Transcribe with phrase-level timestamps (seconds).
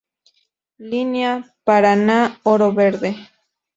[0.79, 3.17] Línea Paraná-Oro Verde.